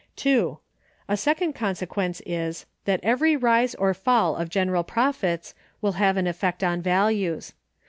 [0.15, 0.57] (2.)
[1.09, 6.25] A second consequence is, that every rise or fall of general profits will have an
[6.25, 7.53] effect on values.